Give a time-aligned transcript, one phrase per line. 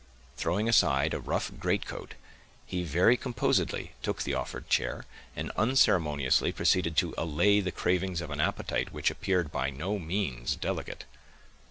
[0.35, 2.15] Throwing aside a rough greatcoat,
[2.65, 8.31] he very composedly took the offered chair, and unceremoniously proceeded to allay the cravings of
[8.31, 11.05] an appetite which appeared by no means delicate.